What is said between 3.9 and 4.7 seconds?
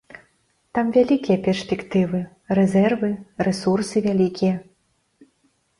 вялікія.